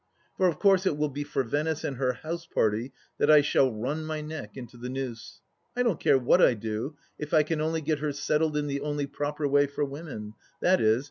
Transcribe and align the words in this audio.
For 0.35 0.47
of 0.47 0.57
course 0.57 0.87
it 0.87 0.97
will 0.97 1.09
be 1.09 1.23
for 1.23 1.43
Venice 1.43 1.83
and 1.83 1.97
her 1.97 2.13
house 2.13 2.47
party 2.47 2.91
that 3.19 3.29
I 3.29 3.41
shall 3.41 3.71
run 3.71 4.03
my 4.03 4.19
neck 4.19 4.57
into 4.57 4.75
the 4.75 4.89
noose.... 4.89 5.41
I 5.77 5.83
don't 5.83 5.99
care 5.99 6.17
what 6.17 6.41
I 6.41 6.55
do 6.55 6.95
if 7.19 7.35
I 7.35 7.43
can 7.43 7.61
only 7.61 7.81
get 7.81 7.99
her 7.99 8.11
settled 8.11 8.57
in 8.57 8.65
the 8.65 8.81
only 8.81 9.05
proper 9.05 9.47
way 9.47 9.67
for 9.67 9.85
women, 9.85 10.33
i.e. 10.65 10.99